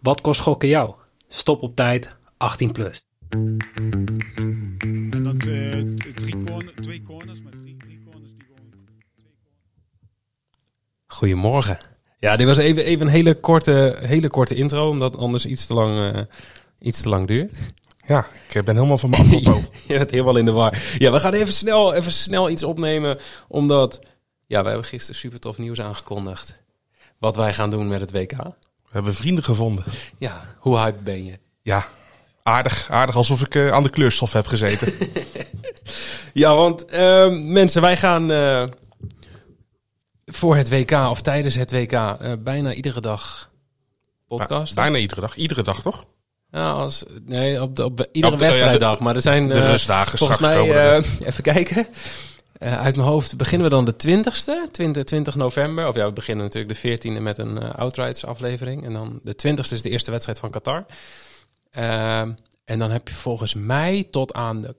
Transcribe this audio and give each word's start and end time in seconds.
Wat 0.00 0.20
kost 0.20 0.40
gokken 0.40 0.68
jou? 0.68 0.94
Stop 1.28 1.62
op 1.62 1.76
tijd, 1.76 2.10
18 2.36 2.72
plus. 2.72 3.04
En 3.28 5.22
dat 5.22 5.34
eh, 5.34 5.80
drie 6.14 6.44
twee 6.80 7.02
corners 7.02 7.42
met 7.42 7.52
drie, 7.52 7.76
drie 7.76 8.00
corners 8.04 8.30
die 8.36 8.46
gewoon. 8.46 8.70
Goedemorgen. 11.06 11.78
Ja, 12.18 12.36
dit 12.36 12.46
was 12.46 12.56
even, 12.56 12.84
even 12.84 13.06
een 13.06 13.12
hele 13.12 13.40
korte, 13.40 13.98
hele 14.00 14.28
korte 14.28 14.54
intro, 14.54 14.88
omdat 14.88 15.12
het 15.12 15.22
anders 15.22 15.46
iets 15.46 15.66
te 15.66 15.74
lang, 15.74 16.14
eh, 16.14 16.22
iets 16.78 17.02
te 17.02 17.08
lang 17.08 17.26
duurt. 17.26 17.58
Ja, 18.06 18.26
ik 18.52 18.64
ben 18.64 18.74
helemaal 18.74 18.98
van 18.98 19.10
mijn 19.10 19.22
apropos. 19.22 19.62
Je 19.88 19.98
bent 19.98 20.10
helemaal 20.10 20.36
in 20.36 20.44
de 20.44 20.50
war. 20.50 20.82
Ja, 20.98 21.12
we 21.12 21.20
gaan 21.20 21.32
even 21.32 21.52
snel, 21.52 21.94
even 21.94 22.12
snel 22.12 22.50
iets 22.50 22.62
opnemen, 22.62 23.18
omdat 23.48 24.00
ja, 24.46 24.62
we 24.62 24.68
hebben 24.68 24.86
gisteren 24.86 25.20
super 25.20 25.40
tof 25.40 25.58
nieuws 25.58 25.80
aangekondigd. 25.80 26.62
Wat 27.18 27.36
wij 27.36 27.54
gaan 27.54 27.70
doen 27.70 27.88
met 27.88 28.00
het 28.00 28.10
WK. 28.10 28.32
We 28.90 28.96
hebben 28.96 29.14
vrienden 29.14 29.44
gevonden. 29.44 29.84
Ja, 30.18 30.44
hoe 30.58 30.78
hype 30.78 31.02
ben 31.02 31.24
je? 31.24 31.38
Ja, 31.62 31.86
aardig. 32.42 32.86
Aardig 32.90 33.16
alsof 33.16 33.40
ik 33.40 33.54
eh, 33.54 33.72
aan 33.72 33.82
de 33.82 33.90
kleurstof 33.90 34.32
heb 34.32 34.46
gezeten. 34.46 34.92
Ja, 36.32 36.54
want 36.54 36.84
eh, 36.84 37.28
mensen, 37.30 37.82
wij 37.82 37.96
gaan 37.96 38.30
eh, 38.32 38.64
voor 40.26 40.56
het 40.56 40.68
WK 40.70 40.90
of 40.90 41.20
tijdens 41.22 41.54
het 41.54 41.70
WK 41.70 41.92
eh, 41.92 42.14
bijna 42.38 42.72
iedere 42.72 43.00
dag 43.00 43.50
podcast. 44.28 44.74
Bijna 44.74 44.96
iedere 44.98 45.20
dag. 45.20 45.36
Iedere 45.36 45.62
dag 45.62 45.82
toch? 45.82 46.04
Ja, 46.50 46.70
als, 46.70 47.04
nee, 47.26 47.62
op, 47.62 47.76
de, 47.76 47.84
op 47.84 48.08
iedere 48.12 48.32
Op 48.32 48.38
de- 48.38 48.44
ja, 48.44 48.50
wedstrijddag. 48.50 48.98
maar 49.00 49.14
er 49.14 49.22
zijn 49.22 49.48
De 49.48 49.60
rustdagen 49.70 50.18
volgens 50.18 50.38
straks 50.38 50.56
mij, 50.56 50.66
komen 50.66 51.04
even 51.28 51.42
kijken. 51.42 51.86
Eh, 52.60 52.78
uit 52.80 52.96
mijn 52.96 53.08
hoofd 53.08 53.36
beginnen 53.36 53.68
we 53.68 53.74
dan 53.74 53.84
de 53.84 53.96
20ste, 53.96 54.70
20, 54.70 55.04
20 55.04 55.34
november. 55.34 55.88
Of 55.88 55.94
ja, 55.94 56.06
we 56.06 56.12
beginnen 56.12 56.44
natuurlijk 56.44 56.74
de 56.74 56.88
14e 56.88 57.20
met 57.20 57.38
een 57.38 57.58
eh 57.58 57.74
Outrights 57.74 58.24
aflevering. 58.24 58.84
En 58.84 58.92
dan 58.92 59.20
de 59.22 59.32
20ste 59.32 59.72
is 59.72 59.82
de 59.82 59.90
eerste 59.90 60.10
wedstrijd 60.10 60.38
van 60.38 60.50
Qatar. 60.50 60.86
Ehm, 61.70 62.32
en 62.64 62.78
dan 62.78 62.90
heb 62.90 63.08
je 63.08 63.14
volgens 63.14 63.54
mij 63.54 64.06
tot 64.10 64.32
aan 64.32 64.60
de 64.60 64.76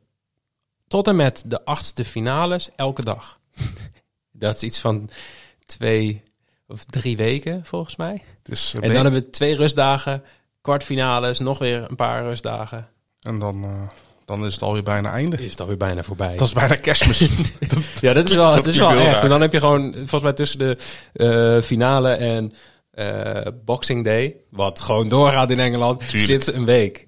tot 0.87 1.07
en 1.07 1.15
met 1.15 1.43
de 1.47 1.65
achtste 1.65 2.05
finales 2.05 2.69
elke 2.75 3.03
dag. 3.03 3.39
Dat 4.31 4.55
is 4.55 4.63
iets 4.63 4.79
van 4.79 5.09
twee 5.65 6.23
of 6.67 6.85
drie 6.85 7.17
weken 7.17 7.65
volgens 7.65 7.95
mij. 7.95 8.23
Dus, 8.43 8.73
eh, 8.73 8.83
En 8.83 8.93
dan 8.93 9.03
hebben 9.03 9.21
we 9.21 9.29
twee 9.29 9.55
rustdagen, 9.55 10.23
kwartfinales, 10.61 11.39
nog 11.39 11.57
weer 11.57 11.89
een 11.89 11.95
paar 11.95 12.23
rustdagen. 12.23 12.87
en 13.21 13.39
dan, 13.39 13.89
dan 14.37 14.45
is 14.45 14.53
het 14.53 14.61
alweer 14.61 14.83
bijna 14.83 15.11
einde. 15.11 15.43
Is 15.43 15.51
het 15.51 15.61
alweer 15.61 15.77
bijna 15.77 16.03
voorbij. 16.03 16.35
Dat 16.35 16.47
is 16.47 16.53
bijna 16.53 16.75
kerstmis. 16.75 17.19
ja, 18.01 18.13
dat 18.13 18.29
is 18.29 18.35
wel, 18.35 18.55
dat 18.55 18.67
is 18.67 18.77
wel 18.77 18.89
echt. 18.89 19.05
raar. 19.05 19.23
En 19.23 19.29
dan 19.29 19.41
heb 19.41 19.51
je 19.51 19.59
gewoon, 19.59 19.93
volgens 19.93 20.21
mij 20.21 20.33
tussen 20.33 20.59
de 20.59 20.77
eh, 21.13 21.61
finale 21.61 22.09
en 22.09 22.53
eh, 22.91 23.51
Boxing 23.65 24.03
Day, 24.03 24.35
wat 24.49 24.79
gewoon 24.79 25.09
doorgaat 25.09 25.51
in 25.51 25.59
Engeland, 25.59 26.07
Tuurlijk. 26.07 26.43
zit 26.43 26.55
een 26.55 26.65
week. 26.65 27.07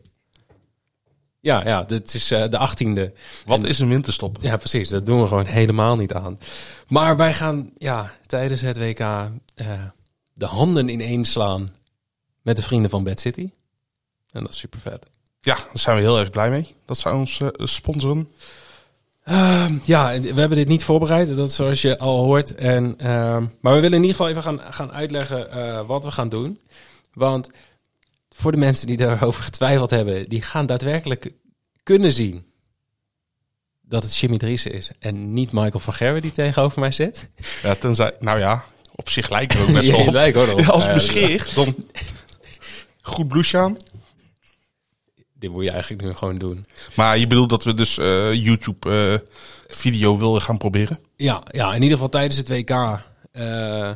Ja, 1.44 1.66
ja, 1.66 1.84
dit 1.84 2.14
is 2.14 2.32
eh, 2.32 2.50
de 2.50 2.58
achttiende. 2.58 3.14
Wat 3.46 3.64
is 3.64 3.80
een 3.80 3.90
winterstop? 3.90 4.38
Ja, 4.42 4.58
precies. 4.58 4.90
Dat 4.90 5.06
doen 5.06 5.22
we 5.22 5.28
gewoon 5.28 5.46
helemaal 5.46 5.96
niet 5.96 6.14
aan. 6.14 6.40
Maar 6.88 7.18
wij 7.18 7.34
gaan 7.34 7.72
ja, 7.78 8.14
tijdens 8.26 8.62
het 8.62 8.78
WK 8.78 9.00
eh, 9.00 9.30
de 10.34 10.46
handen 10.46 10.90
ineens 10.90 11.32
slaan 11.32 11.74
met 12.42 12.58
de 12.58 12.64
vrienden 12.64 12.90
van 12.90 13.04
Bad 13.04 13.20
City. 13.20 13.50
En 14.32 14.42
dat 14.42 14.50
is 14.52 14.58
super 14.60 14.80
vet. 14.80 15.06
Ja, 15.44 15.55
daar 15.55 15.67
zijn 15.73 15.95
we 15.95 16.02
heel 16.02 16.19
erg 16.19 16.30
blij 16.30 16.49
mee. 16.49 16.75
Dat 16.86 16.97
zij 16.97 17.11
ons 17.11 17.39
eh, 17.39 17.47
sponsoren. 17.55 18.30
Ehm, 19.23 19.77
ja, 19.83 20.19
we 20.19 20.39
hebben 20.39 20.58
dit 20.58 20.67
niet 20.67 20.83
voorbereid, 20.83 21.36
dat 21.36 21.47
is 21.47 21.55
zoals 21.55 21.81
je 21.81 21.97
al 21.97 22.23
hoort. 22.23 22.55
En, 22.55 22.95
ehm, 22.97 23.45
maar 23.59 23.73
we 23.73 23.80
willen 23.80 23.97
in 23.97 24.03
ieder 24.03 24.09
geval 24.09 24.30
even 24.30 24.44
gaan, 24.44 24.59
gaan 24.73 24.91
uitleggen 24.91 25.52
eh, 25.52 25.86
wat 25.88 26.03
we 26.03 26.11
gaan 26.11 26.30
doen. 26.30 26.59
Want 27.14 27.49
voor 28.30 28.52
de 28.52 28.58
mensen 28.58 28.88
die 28.88 28.97
daarover 28.97 29.44
getwijfeld 29.44 29.89
hebben, 29.89 30.25
die 30.30 30.41
gaan 30.41 30.66
daadwerkelijk 30.66 31.31
kunnen 31.83 32.11
zien 32.11 32.45
dat 33.81 34.03
het 34.03 34.17
Jimmy 34.17 34.38
Driessen 34.38 34.73
is 34.73 34.91
en 34.99 35.33
niet 35.33 35.52
Michael 35.52 35.80
van 35.80 35.93
Gerwen 35.93 36.21
die 36.21 36.32
tegenover 36.32 36.80
mij 36.80 36.92
zit. 36.92 37.30
Ja, 37.61 37.76
tenzij, 37.76 38.11
nou 38.20 38.39
ja, 38.39 38.64
op 38.95 39.09
zich 39.09 39.30
lijken 39.30 39.59
we 39.59 39.65
ook 39.65 39.73
best 39.73 39.89
wel 39.98 39.99
op. 39.99 40.14
lijkt. 40.14 40.37
Ja, 40.58 40.67
als 40.67 41.53
dan 41.53 41.76
goed 43.02 43.27
blouseje 43.27 43.64
aan. 43.64 43.77
Dit 45.43 45.52
moet 45.52 45.64
je 45.64 45.71
eigenlijk 45.71 46.02
nu 46.04 46.14
gewoon 46.14 46.37
doen. 46.37 46.65
Maar 46.95 47.17
je 47.17 47.27
bedoelt 47.27 47.49
dat 47.49 47.64
we 47.64 47.73
dus 47.73 47.98
eh, 47.98 48.33
YouTube 48.33 48.89
eh, 48.89 49.27
video 49.67 50.17
willen 50.17 50.42
gaan 50.42 50.58
proberen? 50.58 50.99
Ja, 51.15 51.43
ja, 51.52 51.67
in 51.67 51.81
ieder 51.81 51.98
geval 51.98 52.09
tijdens 52.09 52.37
het 52.37 52.49
WK. 52.49 52.70
eh, 52.70 53.92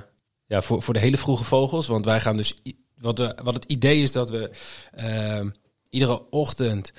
ja, 0.46 0.62
voor, 0.62 0.84
voor 0.84 0.94
de 0.94 1.00
hele 1.00 1.18
vroege 1.18 1.44
vogels. 1.44 1.88
Want 1.88 2.06
wij 2.06 2.20
gaan 2.20 2.38
dus. 2.38 2.56
Wat, 2.98 3.18
we, 3.18 3.38
wat 3.44 3.54
het 3.54 3.66
idee 3.66 4.02
is 4.02 4.12
dat 4.12 4.30
we 4.30 4.52
ehm, 4.92 5.50
iedere 5.90 6.30
ochtend 6.30 6.92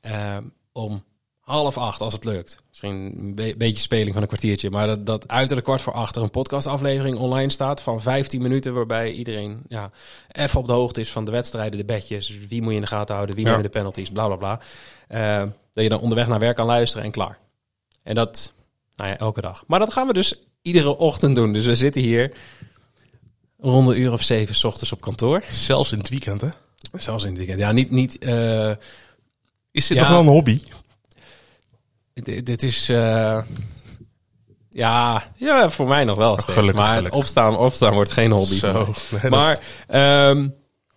ehm, 0.00 0.42
om 0.72 1.04
half 1.46 1.78
acht, 1.78 2.00
als 2.00 2.12
het 2.12 2.24
lukt. 2.24 2.58
Misschien 2.68 3.12
een 3.18 3.34
be- 3.34 3.54
beetje 3.58 3.80
speling 3.82 4.12
van 4.12 4.22
een 4.22 4.28
kwartiertje. 4.28 4.70
Maar 4.70 4.86
dat, 4.86 5.06
dat 5.06 5.28
uiterlijk 5.28 5.66
kwart 5.66 5.80
voor 5.80 5.92
acht 5.92 6.16
er 6.16 6.22
een 6.22 6.30
podcastaflevering 6.30 7.16
online 7.18 7.50
staat 7.50 7.80
van 7.80 8.00
15 8.02 8.42
minuten. 8.42 8.74
Waarbij 8.74 9.12
iedereen 9.12 9.62
ja, 9.68 9.90
even 10.32 10.60
op 10.60 10.66
de 10.66 10.72
hoogte 10.72 11.00
is 11.00 11.10
van 11.12 11.24
de 11.24 11.30
wedstrijden, 11.30 11.78
de 11.78 11.84
bedjes. 11.84 12.38
Wie 12.48 12.60
moet 12.62 12.70
je 12.70 12.74
in 12.76 12.80
de 12.80 12.86
gaten 12.86 13.14
houden, 13.14 13.34
wie 13.36 13.44
Ja. 13.44 13.50
nemen 13.50 13.66
de 13.66 13.70
penalties, 13.78 14.10
bla 14.10 14.26
bla 14.26 14.36
bla. 14.36 14.60
Ehm, 15.08 15.48
dat 15.72 15.84
je 15.84 15.90
dan 15.90 16.00
onderweg 16.00 16.28
naar 16.28 16.38
werk 16.38 16.56
kan 16.56 16.66
luisteren 16.66 17.04
en 17.04 17.10
klaar. 17.12 17.38
En 18.02 18.14
dat 18.14 18.52
nou 18.96 19.10
ja, 19.10 19.18
elke 19.18 19.40
dag. 19.40 19.64
Maar 19.66 19.78
dat 19.78 19.92
gaan 19.92 20.06
we 20.06 20.12
dus 20.12 20.34
iedere 20.62 20.96
ochtend 20.96 21.34
doen. 21.34 21.52
Dus 21.52 21.66
we 21.66 21.76
zitten 21.76 22.02
hier 22.02 22.32
rond 23.58 23.88
een 23.88 24.00
uur 24.00 24.12
of 24.12 24.22
zeven 24.22 24.54
's 24.54 24.64
ochtends 24.64 24.92
op 24.92 25.00
kantoor. 25.00 25.42
Zelfs 25.50 25.92
in 25.92 25.98
het 25.98 26.08
weekend, 26.08 26.40
hè? 26.40 26.48
Zelfs 26.92 27.22
in 27.22 27.28
het 27.28 27.38
weekend. 27.38 27.58
Ja, 27.60 27.72
niet... 27.72 27.90
niet 27.90 28.18
eh, 28.18 28.70
Is 29.70 29.86
dit 29.86 29.96
Ja. 29.96 30.02
nog 30.02 30.10
wel 30.10 30.20
een 30.20 30.26
hobby? 30.26 30.60
Dit, 32.24 32.46
dit 32.46 32.62
is... 32.62 32.88
eh, 32.88 33.42
ja, 34.70 35.30
ja, 35.36 35.70
voor 35.70 35.86
mij 35.88 36.04
nog 36.04 36.16
wel 36.16 36.32
steeds. 36.32 36.52
Gelukkig, 36.52 36.74
maar 36.74 36.86
het 36.88 36.96
gelukkig. 36.96 37.20
opstaan, 37.20 37.56
opstaan 37.56 37.94
wordt 37.94 38.12
geen 38.12 38.30
hobby. 38.30 38.54
Zo. 38.54 38.94
Nee, 39.22 39.30
Maar 39.30 39.60
ehm, 39.86 40.48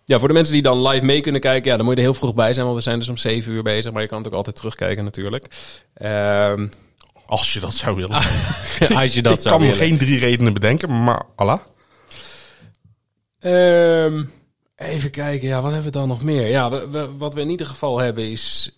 ja, 0.04 0.18
voor 0.18 0.28
de 0.28 0.34
mensen 0.34 0.52
die 0.54 0.62
dan 0.62 0.88
live 0.88 1.04
mee 1.04 1.20
kunnen 1.20 1.40
kijken, 1.40 1.70
ja, 1.70 1.76
dan 1.76 1.84
moet 1.86 1.94
je 1.94 2.00
er 2.00 2.06
heel 2.06 2.18
vroeg 2.18 2.34
bij 2.34 2.52
zijn, 2.52 2.64
want 2.64 2.76
we 2.78 2.82
zijn 2.84 2.98
dus 2.98 3.08
om 3.08 3.16
zeven 3.16 3.52
uur 3.52 3.62
bezig. 3.62 3.92
Maar 3.92 4.02
je 4.02 4.08
kan 4.08 4.18
het 4.18 4.26
ook 4.26 4.32
altijd 4.34 4.56
terugkijken 4.56 5.04
natuurlijk. 5.04 5.46
Ehm, 5.94 6.66
Als 7.26 7.52
je 7.52 7.60
dat 7.60 7.74
zou 7.74 7.94
willen. 7.96 8.16
als 9.02 9.14
je 9.14 9.22
dat 9.22 9.32
ik 9.32 9.40
zou 9.40 9.54
kan 9.54 9.60
willen. 9.60 9.76
geen 9.76 9.98
drie 9.98 10.18
redenen 10.18 10.52
bedenken, 10.52 11.04
maar 11.04 11.22
Allah. 11.36 11.58
Ehm, 13.38 14.24
even 14.76 15.10
kijken, 15.10 15.48
ja, 15.48 15.62
wat 15.62 15.72
hebben 15.72 15.92
we 15.92 15.98
dan 15.98 16.08
nog 16.08 16.22
meer? 16.22 16.46
Ja, 16.46 16.70
we, 16.70 16.88
we- 16.90 17.16
wat 17.16 17.34
we 17.34 17.40
in 17.40 17.50
ieder 17.50 17.66
geval 17.66 17.98
hebben 17.98 18.30
is 18.30 18.74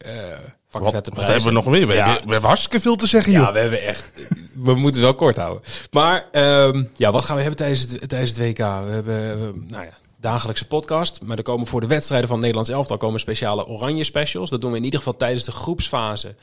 Wat, 0.80 0.92
hebben 0.92 1.42
we 1.44 1.50
nog 1.52 1.66
meer? 1.66 1.86
We, 1.86 1.94
Ja. 1.94 2.04
hebben, 2.06 2.24
we 2.26 2.30
hebben 2.32 2.48
hartstikke 2.48 2.80
veel 2.80 2.96
te 2.96 3.06
zeggen, 3.06 3.32
joh. 3.32 3.42
Ja, 3.42 3.52
we 3.52 3.58
hebben 3.58 3.82
echt. 3.82 4.12
We 4.54 4.74
moeten 4.74 5.00
wel 5.00 5.14
kort 5.14 5.36
houden. 5.36 5.62
Maar 5.90 6.26
ehm, 6.32 6.84
ja, 6.96 7.12
wat 7.12 7.24
gaan 7.24 7.34
we 7.36 7.40
hebben 7.42 7.58
tijdens 7.60 7.80
het, 7.80 8.08
tijdens 8.08 8.30
het 8.30 8.38
WK? 8.38 8.56
We 8.58 8.64
hebben, 8.92 9.04
we- 9.04 9.52
nou 9.68 9.84
ja, 9.84 9.90
dagelijkse 10.20 10.66
podcast. 10.66 11.20
Maar 11.24 11.36
er 11.36 11.42
komen 11.42 11.66
voor 11.66 11.80
de 11.80 11.86
wedstrijden 11.86 12.28
van 12.28 12.36
het 12.36 12.46
Nederlands 12.46 12.76
elftal 12.78 12.96
komen 12.96 13.20
speciale 13.20 13.66
oranje 13.66 14.04
specials. 14.04 14.50
Dat 14.50 14.60
doen 14.60 14.70
we 14.70 14.76
in 14.76 14.84
ieder 14.84 14.98
geval 14.98 15.16
tijdens 15.16 15.44
de 15.44 15.52
groepsfase. 15.52 16.34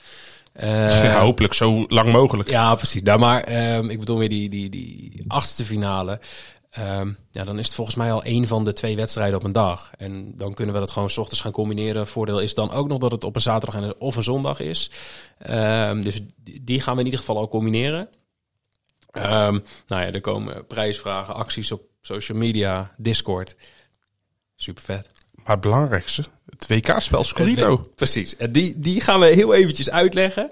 Eh, 0.54 1.04
Ja, 1.04 1.20
hopelijk 1.20 1.54
zo 1.54 1.86
lang 1.88 2.12
mogelijk. 2.12 2.50
ja, 2.50 2.76
precies. 2.76 3.02
Nou, 3.02 3.20
maar 3.20 3.42
ehm, 3.44 3.90
ik 3.90 4.00
bedoel 4.00 4.18
weer 4.18 4.30
die, 4.30 4.50
die, 4.50 4.70
die 4.70 5.24
achtste 5.28 5.66
finale. 5.66 6.20
Ehm, 6.70 7.12
ja, 7.32 7.44
dan 7.44 7.60
is 7.60 7.66
het 7.66 7.76
volgens 7.76 7.96
mij 7.96 8.12
al 8.12 8.24
één 8.24 8.48
van 8.48 8.66
de 8.66 8.74
twee 8.74 8.96
wedstrijden 8.96 9.36
op 9.36 9.44
een 9.44 9.52
dag. 9.52 9.92
En 9.98 10.34
dan 10.38 10.54
kunnen 10.54 10.74
we 10.74 10.80
dat 10.80 10.92
gewoon 10.92 11.10
's 11.10 11.18
ochtends 11.18 11.42
gaan 11.42 11.52
combineren. 11.52 12.08
Voordeel 12.08 12.40
is 12.40 12.54
dan 12.54 12.72
ook 12.72 12.88
nog 12.88 12.98
dat 12.98 13.12
het 13.12 13.24
op 13.24 13.36
een 13.36 13.42
zaterdag 13.42 13.82
en 13.82 14.00
of 14.00 14.16
een 14.16 14.24
zondag 14.24 14.60
is. 14.60 14.92
Ehm, 15.38 16.02
dus 16.02 16.22
die- 16.62 16.82
gaan 16.82 16.94
we 16.94 17.00
in 17.00 17.06
ieder 17.06 17.20
geval 17.20 17.38
al 17.38 17.48
combineren. 17.48 18.10
Ehm, 19.12 19.60
nou 19.88 20.02
ja, 20.02 20.12
er 20.12 20.22
komen 20.22 20.68
prijsvragen, 20.68 21.34
acties 21.36 21.72
op 21.72 21.82
social 22.02 22.38
media, 22.38 22.94
Discord. 22.98 23.56
Super 24.56 24.84
vet. 24.84 25.12
Maar 25.36 25.52
het 25.52 25.62
belangrijkste, 25.62 26.24
het 26.50 26.68
WK-spel 26.68 27.24
Scorito. 27.24 27.78
Precies. 27.96 28.36
En 28.36 28.52
die, 28.52 28.80
die 28.80 29.02
gaan 29.02 29.20
we 29.20 29.26
heel 29.26 29.54
eventjes 29.54 29.90
uitleggen. 29.90 30.50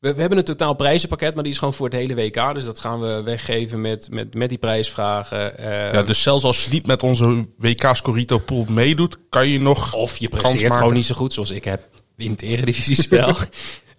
We, 0.00 0.14
we 0.14 0.20
hebben 0.20 0.38
een 0.38 0.44
totaal 0.44 0.74
prijzenpakket, 0.74 1.34
maar 1.34 1.42
die 1.42 1.52
is 1.52 1.58
gewoon 1.58 1.74
voor 1.74 1.86
het 1.86 1.94
hele 1.94 2.14
WK. 2.14 2.54
Dus 2.54 2.64
dat 2.64 2.78
gaan 2.78 3.00
we 3.00 3.22
weggeven 3.22 3.80
met, 3.80 4.08
met, 4.10 4.34
met 4.34 4.48
die 4.48 4.58
prijsvragen. 4.58 5.58
Ehm, 5.58 5.94
Ja, 5.94 6.02
dus 6.02 6.22
zelfs 6.22 6.44
als 6.44 6.64
je 6.64 6.70
niet 6.70 6.86
met 6.86 7.02
onze 7.02 7.46
WK 7.56 7.90
Scorito 7.92 8.38
pool 8.38 8.64
meedoet, 8.68 9.16
kan 9.28 9.48
je 9.48 9.60
nog... 9.60 9.94
of 9.94 10.16
je 10.16 10.28
presteert 10.28 10.74
gewoon 10.74 10.94
niet 10.94 11.06
zo 11.06 11.14
goed 11.14 11.32
zoals 11.32 11.50
ik 11.50 11.64
heb 11.64 11.88
in 12.16 12.30
het 12.30 12.42
eredivisiespel. 12.42 13.34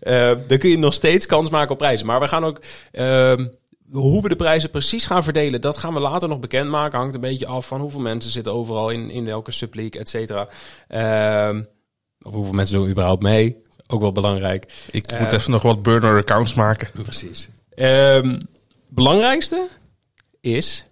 Eh, 0.01 0.31
dan 0.48 0.57
kun 0.57 0.69
je 0.69 0.77
nog 0.77 0.94
steeds 0.94 1.25
kans 1.25 1.50
maken 1.50 1.71
op 1.71 1.77
prijzen. 1.77 2.06
Maar 2.06 2.19
we 2.19 2.27
gaan 2.27 2.45
ook... 2.45 2.62
ehm, 2.92 3.47
hoe 3.92 4.21
we 4.21 4.30
de 4.30 4.36
prijzen 4.36 4.69
precies 4.69 5.06
gaan 5.06 5.24
verdelen, 5.24 5.62
dat 5.62 5.77
gaan 5.77 5.94
we 5.94 6.00
later 6.00 6.30
nog 6.30 6.39
bekendmaken. 6.39 7.00
Hangt 7.00 7.15
een 7.15 7.21
beetje 7.21 7.47
af 7.47 7.68
van 7.68 7.81
hoeveel 7.81 8.00
mensen 8.00 8.31
zitten 8.31 8.54
overal 8.54 8.89
in, 8.89 9.09
in 9.09 9.25
welke 9.25 9.51
subleague, 9.51 10.00
et 10.01 10.09
cetera. 10.09 10.47
Ehm, 10.88 11.63
of 12.21 12.33
hoeveel 12.33 12.54
mensen 12.54 12.75
doen 12.75 12.89
überhaupt 12.89 13.24
mee. 13.24 13.60
Ook 13.91 14.01
wel 14.01 14.11
belangrijk. 14.11 14.73
Ik 14.91 15.07
Eh, 15.11 15.19
moet 15.19 15.33
even 15.33 15.51
nog 15.51 15.61
wat 15.61 15.83
burner 15.83 16.17
accounts 16.17 16.53
maken. 16.53 16.89
Precies. 17.03 17.49
Ehm 17.75 18.39
belangrijkste 18.89 19.67
is 20.41 20.85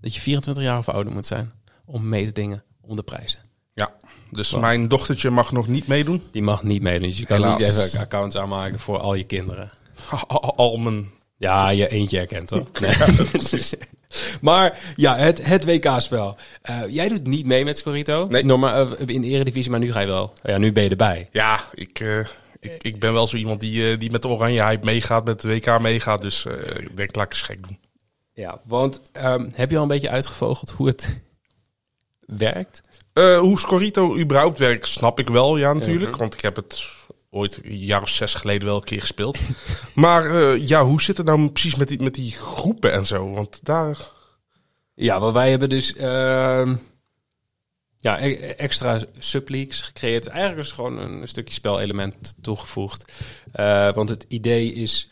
dat 0.00 0.14
je 0.14 0.20
24 0.20 0.62
jaar 0.62 0.78
of 0.78 0.88
ouder 0.88 1.12
moet 1.12 1.26
zijn 1.26 1.52
om 1.84 2.08
mee 2.08 2.26
te 2.26 2.32
dingen 2.32 2.62
om 2.80 2.96
de 2.96 3.02
prijzen. 3.02 3.40
Ja, 3.74 3.94
dus 4.30 4.50
Wow. 4.50 4.60
mijn 4.60 4.88
dochtertje 4.88 5.30
mag 5.30 5.52
nog 5.52 5.68
niet 5.68 5.86
meedoen. 5.86 6.22
Die 6.30 6.42
mag 6.42 6.62
niet 6.62 6.82
meedoen. 6.82 7.08
Dus 7.08 7.18
je 7.18 7.26
kan 7.26 7.36
Helaas. 7.42 7.58
niet 7.58 7.68
even 7.86 8.00
accounts 8.00 8.36
aanmaken 8.36 8.78
voor 8.80 8.98
al 8.98 9.14
je 9.14 9.24
kinderen. 9.24 9.68
Al 10.56 10.76
mijn... 10.76 11.10
Ja, 11.38 11.68
je 11.70 11.88
eentje 11.88 12.16
herkent 12.16 12.48
toch? 12.48 12.68
Nee. 12.80 12.94
maar 14.40 14.78
ja, 14.96 15.16
het, 15.16 15.46
het 15.46 15.64
WK-spel. 15.64 16.36
Eh, 16.62 16.80
jij 16.88 17.08
doet 17.08 17.26
niet 17.26 17.46
mee 17.46 17.64
met 17.64 17.78
Scorito. 17.78 18.26
Nee. 18.30 18.44
Normaal 18.44 18.96
eh, 18.96 19.06
in 19.06 19.20
de 19.20 19.28
Eredivisie, 19.28 19.70
maar 19.70 19.80
nu 19.80 19.92
ga 19.92 20.00
je 20.00 20.06
wel. 20.06 20.32
Ja, 20.42 20.58
nu 20.58 20.72
ben 20.72 20.82
je 20.84 20.90
erbij. 20.90 21.28
Ja, 21.32 21.60
ik, 21.74 22.00
ik, 22.70 22.82
ik 22.82 23.00
ben 23.00 23.12
wel 23.12 23.26
zo 23.26 23.36
iemand 23.36 23.60
die, 23.60 23.90
eh, 23.90 23.98
die 23.98 24.10
met 24.10 24.22
de 24.22 24.28
oranje 24.28 24.62
hype 24.62 24.84
meegaat, 24.84 25.24
met 25.24 25.40
de 25.40 25.48
WK 25.48 25.80
meegaat. 25.80 26.22
Dus 26.22 26.46
eh, 26.46 26.54
ik 26.78 26.96
denk, 26.96 27.16
laat 27.16 27.24
ik 27.24 27.32
eens 27.32 27.42
gek 27.42 27.68
doen. 27.68 27.78
Ja, 28.32 28.60
want 28.64 29.00
ehm, 29.12 29.48
heb 29.52 29.70
je 29.70 29.76
al 29.76 29.82
een 29.82 29.88
beetje 29.88 30.10
uitgevogeld 30.10 30.70
hoe 30.70 30.86
het 30.86 31.20
werkt? 32.26 32.80
Eh, 33.12 33.38
hoe 33.38 33.58
Scorito 33.58 34.18
überhaupt 34.18 34.58
werkt, 34.58 34.88
snap 34.88 35.18
ik 35.18 35.28
wel, 35.28 35.56
ja 35.56 35.72
natuurlijk. 35.72 36.16
Want 36.16 36.34
ik 36.34 36.40
heb 36.40 36.56
het 36.56 36.88
ooit 37.30 37.60
een 37.62 37.76
jaar 37.76 38.02
of 38.02 38.08
zes 38.08 38.34
geleden 38.34 38.66
wel 38.66 38.76
een 38.76 38.84
keer 38.84 39.00
gespeeld. 39.00 39.38
maar 39.94 40.56
ja, 40.58 40.84
hoe 40.84 41.02
zit 41.02 41.16
het 41.16 41.26
nou 41.26 41.50
precies 41.50 41.74
met 41.74 41.88
die, 41.88 42.02
met 42.02 42.14
die 42.14 42.32
groepen 42.32 42.92
en 42.92 43.06
zo? 43.06 43.30
Want 43.30 43.64
daar... 43.64 43.98
Ja, 44.94 45.20
want 45.20 45.34
wij 45.34 45.50
hebben 45.50 45.68
dus 45.68 45.96
ehm, 45.96 46.76
ja, 48.06 48.22
e- 48.22 48.34
extra 48.56 49.00
subleagues 49.18 49.80
gecreëerd. 49.80 50.26
Eigenlijk 50.26 50.60
is 50.66 50.72
gewoon 50.72 50.98
een 50.98 51.28
stukje 51.28 51.54
spelelement 51.54 52.34
toegevoegd. 52.42 53.12
Eh, 53.52 53.92
want 53.92 54.08
het 54.08 54.24
idee 54.28 54.72
is, 54.72 55.08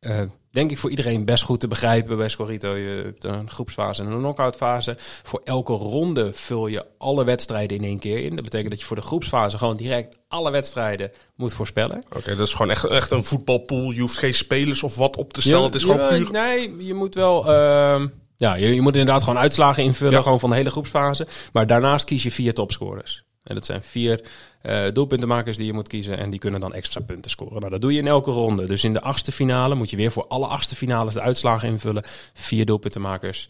eh, 0.00 0.22
denk 0.50 0.70
ik, 0.70 0.78
voor 0.78 0.90
iedereen 0.90 1.24
best 1.24 1.42
goed 1.42 1.60
te 1.60 1.68
begrijpen 1.68 2.16
bij 2.16 2.28
Scorito. 2.28 2.74
Je 2.74 3.02
hebt 3.04 3.24
een 3.24 3.50
groepsfase 3.50 4.02
en 4.02 4.10
een 4.10 4.18
knockout 4.18 4.56
fase. 4.56 4.96
Voor 4.98 5.40
elke 5.44 5.72
ronde 5.72 6.30
vul 6.34 6.66
je 6.66 6.86
alle 6.98 7.24
wedstrijden 7.24 7.76
in 7.76 7.84
één 7.84 7.98
keer 7.98 8.18
in. 8.18 8.34
Dat 8.34 8.44
betekent 8.44 8.70
dat 8.70 8.80
je 8.80 8.86
voor 8.86 8.96
de 8.96 9.02
groepsfase 9.02 9.58
gewoon 9.58 9.76
direct 9.76 10.18
alle 10.28 10.50
wedstrijden 10.50 11.12
moet 11.36 11.54
voorspellen. 11.54 12.04
Oké, 12.16 12.36
dat 12.36 12.46
is 12.46 12.52
gewoon 12.54 12.70
echt, 12.70 12.84
echt 12.84 13.10
een 13.10 13.24
voetbalpool. 13.24 13.90
Je 13.90 14.00
hoeft 14.00 14.18
geen 14.18 14.34
spelers 14.34 14.82
of 14.82 14.96
wat 14.96 15.16
op 15.16 15.32
te 15.32 15.40
stellen. 15.40 15.64
het 15.64 15.74
is 15.74 15.84
gewoon 15.84 16.08
puur... 16.08 16.30
Nee, 16.30 16.84
je 16.84 16.94
moet 16.94 17.14
wel... 17.14 17.52
ehm, 17.52 18.06
ja, 18.36 18.54
je, 18.54 18.74
je 18.74 18.80
moet 18.80 18.96
inderdaad 18.96 19.22
gewoon 19.22 19.38
uitslagen 19.38 19.82
invullen, 19.82 20.12
Ja. 20.14 20.22
gewoon 20.22 20.40
van 20.40 20.50
de 20.50 20.56
hele 20.56 20.70
groepsfase. 20.70 21.26
Maar 21.52 21.66
daarnaast 21.66 22.04
kies 22.04 22.22
je 22.22 22.30
vier 22.30 22.54
topscorers. 22.54 23.24
En 23.42 23.54
dat 23.54 23.66
zijn 23.66 23.82
vier 23.82 24.24
eh, 24.62 24.82
doelpuntenmakers 24.92 25.56
die 25.56 25.66
je 25.66 25.72
moet 25.72 25.88
kiezen 25.88 26.18
en 26.18 26.30
die 26.30 26.38
kunnen 26.38 26.60
dan 26.60 26.74
extra 26.74 27.00
punten 27.00 27.30
scoren. 27.30 27.58
Nou, 27.58 27.70
dat 27.72 27.80
doe 27.80 27.92
je 27.92 27.98
in 27.98 28.06
elke 28.06 28.30
ronde. 28.30 28.66
Dus 28.66 28.84
in 28.84 28.92
de 28.92 29.00
achtste 29.00 29.32
finale 29.32 29.74
moet 29.74 29.90
je 29.90 29.96
weer 29.96 30.10
voor 30.12 30.26
alle 30.28 30.46
achtste 30.46 30.76
finales 30.76 31.14
de 31.14 31.20
uitslagen 31.20 31.68
invullen. 31.68 32.02
Vier 32.34 32.64
doelpuntenmakers. 32.66 33.48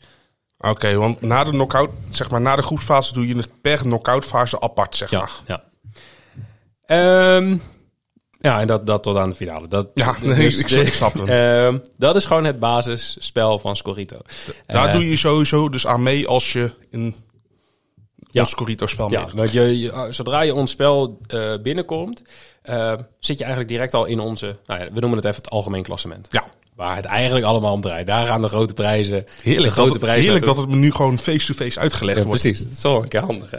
Oké, 0.59 0.95
want 0.95 1.21
na 1.21 1.45
de 1.45 1.51
knockout, 1.51 1.91
zeg 2.11 2.31
maar, 2.31 2.41
na 2.41 2.57
de 2.57 2.63
groepsfase 2.63 3.13
doe 3.13 3.27
je 3.29 3.37
het 3.37 3.61
per 3.61 3.79
knockout 3.79 4.25
fase 4.25 4.61
apart, 4.61 4.97
zeg 4.97 5.11
Ja, 5.11 5.19
maar. 5.19 5.31
ja. 5.47 5.65
Ehm, 6.87 7.57
ja, 8.45 8.61
en 8.61 8.67
dat, 8.67 8.87
dat 8.87 9.03
tot 9.03 9.17
aan 9.17 9.29
de 9.31 9.35
finale. 9.37 9.69
Dat, 9.69 9.91
Ja, 9.95 10.17
nee, 10.23 10.35
dus 10.35 10.59
ik, 10.63 10.71
ik 10.87 10.93
snap 10.95 11.13
hem. 11.15 11.29
ehm, 11.29 11.79
dat 11.97 12.17
is 12.17 12.25
gewoon 12.25 12.45
het 12.45 12.59
basisspel 12.59 13.59
van 13.59 13.77
Scorito. 13.77 14.19
Daar 14.67 14.87
Eh, 14.89 14.93
doe 14.93 15.09
je 15.09 15.17
sowieso 15.17 15.69
dus 15.69 15.87
aan 15.87 16.03
mee 16.03 16.29
als 16.29 16.53
je 16.53 16.71
in 16.91 17.15
Ja. 18.31 18.41
ons 18.41 18.51
Scorito-spel 18.51 19.11
Ja, 19.11 19.19
meedoet. 19.21 19.39
want 19.39 19.53
je, 19.53 19.79
je- 19.79 20.07
zodra 20.11 20.41
je 20.41 20.55
ons 20.55 20.71
spel 20.71 21.19
eh, 21.27 21.53
binnenkomt, 21.63 22.23
eh, 22.63 22.93
zit 23.21 23.37
je 23.39 23.45
eigenlijk 23.45 23.73
direct 23.73 23.95
al 23.95 24.05
in 24.05 24.21
onze, 24.21 24.57
nou 24.67 24.81
ja, 24.81 24.87
we 24.93 25.01
noemen 25.01 25.19
het 25.19 25.27
even 25.27 25.43
het 25.43 25.51
algemeen 25.51 25.83
klassement. 25.83 26.27
Ja. 26.31 26.45
Waar 26.75 26.97
het 26.97 27.05
eigenlijk 27.05 27.47
allemaal 27.47 27.73
om 27.73 27.81
draait. 27.81 28.07
Daar 28.07 28.27
gaan 28.27 28.41
de 28.41 28.47
grote 28.47 28.75
prijzen. 28.75 29.25
Heerlijk, 29.43 29.67
de 29.69 29.71
grote 29.71 29.75
dat, 29.89 29.93
het, 29.93 29.99
prijzen 30.01 30.23
heerlijk 30.23 30.45
dat 30.47 30.57
het 30.57 30.69
me 30.69 30.77
nu 30.77 30.91
gewoon 30.93 31.19
face-to-face 31.19 31.79
uitgelegd 31.81 32.19
Ja, 32.19 32.25
wordt. 32.25 32.41
precies, 32.41 32.63
dat 32.63 32.73
is 32.73 32.83
wel 32.83 33.03
een 33.03 33.09
keer 33.09 33.21
handig. 33.21 33.51
Hè? 33.51 33.59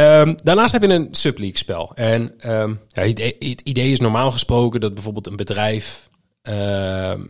Ehm, 0.00 0.34
daarnaast 0.42 0.72
heb 0.72 0.82
je 0.82 0.88
een 0.88 1.08
subleague 1.10 1.58
spel. 1.58 1.92
En 1.94 2.34
ehm, 2.38 2.74
ja, 2.88 3.02
het, 3.02 3.18
het 3.38 3.60
idee 3.60 3.92
is 3.92 4.00
normaal 4.00 4.30
gesproken 4.30 4.80
dat 4.80 4.94
bijvoorbeeld 4.94 5.26
een 5.26 5.36
bedrijf 5.36 6.10
ehm, 6.42 7.26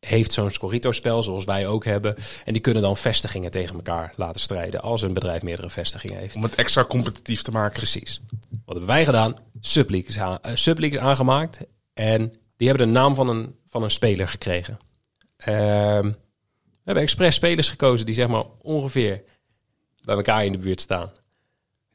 heeft 0.00 0.32
zo'n 0.32 0.50
Scorito-spel, 0.50 1.22
zoals 1.22 1.44
wij 1.44 1.66
ook 1.66 1.84
hebben. 1.84 2.16
En 2.44 2.52
die 2.52 2.62
kunnen 2.62 2.82
dan 2.82 2.96
vestigingen 2.96 3.50
tegen 3.50 3.74
elkaar 3.74 4.12
laten 4.16 4.40
strijden 4.40 4.80
als 4.80 5.02
een 5.02 5.12
bedrijf 5.12 5.42
meerdere 5.42 5.70
vestigingen 5.70 6.18
heeft. 6.18 6.36
Om 6.36 6.42
het 6.42 6.54
extra 6.54 6.84
competitief 6.84 7.42
te 7.42 7.50
maken. 7.50 7.76
Precies. 7.76 8.20
Wat 8.50 8.76
hebben 8.76 8.86
wij 8.86 9.04
gedaan? 9.04 9.36
Subleagues, 9.60 10.38
subleagues 10.54 11.00
aangemaakt. 11.00 11.58
En 11.94 12.32
die 12.56 12.68
hebben 12.68 12.86
de 12.86 12.92
naam 12.92 13.14
van 13.14 13.28
een, 13.28 13.54
van 13.68 13.82
een 13.82 13.90
speler 13.90 14.28
gekregen. 14.28 14.78
We 15.36 16.14
hebben 16.84 17.04
expres 17.04 17.34
spelers 17.34 17.68
gekozen 17.68 18.06
die 18.06 18.14
zeg 18.14 18.28
maar 18.28 18.44
ongeveer 18.62 19.22
bij 20.04 20.16
elkaar 20.16 20.44
in 20.44 20.52
de 20.52 20.58
buurt 20.58 20.80
staan. 20.80 21.12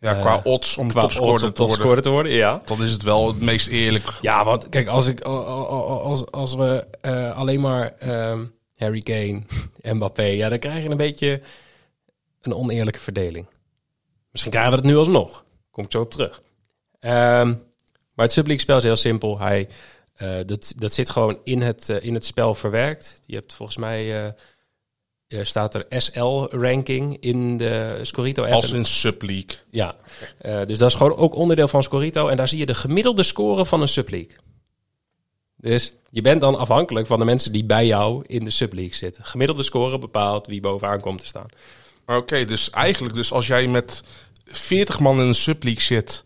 Ja, 0.05 0.13
qua 0.13 0.39
odds 0.43 0.77
om 0.77 0.91
topscorer 0.91 1.53
te 1.53 1.63
worden. 1.63 2.03
te 2.03 2.09
worden, 2.09 2.31
ja. 2.31 2.61
Dan 2.65 2.83
is 2.83 2.91
het 2.91 3.03
wel 3.03 3.27
het 3.27 3.41
meest 3.41 3.67
eerlijk. 3.67 4.17
Ja, 4.21 4.43
want 4.43 4.69
kijk, 4.69 4.87
als, 4.87 5.07
ik, 5.07 5.21
als, 5.21 6.31
als 6.31 6.55
we 6.55 6.87
eh, 7.01 7.37
alleen 7.37 7.61
maar 7.61 7.95
ehm, 7.99 8.45
Harry 8.75 9.01
Kane, 9.01 9.43
Mbappé, 9.95 10.23
ja, 10.23 10.49
dan 10.49 10.59
krijg 10.59 10.83
je 10.83 10.89
een 10.89 10.97
beetje 10.97 11.41
een 12.41 12.53
oneerlijke 12.53 12.99
verdeling. 12.99 13.47
Misschien 14.31 14.51
krijgen 14.51 14.71
we 14.71 14.77
het 14.77 14.87
nu 14.87 14.97
alsnog. 14.97 15.45
Kom 15.71 15.83
ik 15.83 15.91
zo 15.91 16.01
op 16.01 16.11
terug. 16.11 16.41
Ehm, 16.99 17.47
maar 18.15 18.25
het 18.25 18.31
subleague 18.31 18.63
spel 18.63 18.77
is 18.77 18.83
heel 18.83 18.95
simpel. 18.95 19.39
Hij, 19.39 19.67
eh, 20.15 20.29
dat, 20.45 20.73
dat 20.75 20.93
zit 20.93 21.09
gewoon 21.09 21.39
in 21.43 21.61
het, 21.61 21.89
eh, 21.89 22.03
in 22.03 22.13
het 22.13 22.25
spel 22.25 22.55
verwerkt. 22.55 23.21
Je 23.25 23.35
hebt 23.35 23.53
volgens 23.53 23.77
mij, 23.77 24.33
eh, 25.27 25.39
staat 25.43 25.73
er 25.75 25.85
SL-ranking 25.89 27.17
in 27.19 27.57
de 27.57 27.99
Scorito-app. 28.01 28.53
Als 28.53 28.71
in 28.71 28.85
subleague. 28.85 29.57
Ja, 29.71 29.95
Eh, 30.37 30.61
dus 30.65 30.77
dat 30.77 30.89
is 30.89 30.95
gewoon 30.95 31.15
ook 31.15 31.35
onderdeel 31.35 31.67
van 31.67 31.83
Scorito. 31.83 32.27
En 32.27 32.37
daar 32.37 32.47
zie 32.47 32.57
je 32.57 32.65
de 32.65 32.75
gemiddelde 32.75 33.23
score 33.23 33.65
van 33.65 33.81
een 33.81 33.87
subleague. 33.87 34.35
Dus 35.57 35.93
je 36.09 36.21
bent 36.21 36.41
dan 36.41 36.57
afhankelijk 36.57 37.07
van 37.07 37.19
de 37.19 37.25
mensen 37.25 37.51
die 37.51 37.65
bij 37.65 37.85
jou 37.85 38.23
in 38.27 38.43
de 38.43 38.49
subleague 38.49 38.95
zitten. 38.95 39.25
Gemiddelde 39.25 39.63
score 39.63 39.99
bepaalt 39.99 40.47
wie 40.47 40.61
bovenaan 40.61 40.99
komt 41.01 41.19
te 41.19 41.25
staan. 41.25 41.45
Oké, 42.05 42.45
dus 42.45 42.69
eigenlijk, 42.69 43.15
dus 43.15 43.31
als 43.31 43.47
jij 43.47 43.67
met 43.67 44.03
40 44.45 44.99
man 44.99 45.19
in 45.21 45.27
een 45.27 45.35
subleague 45.35 45.81
zit, 45.83 46.23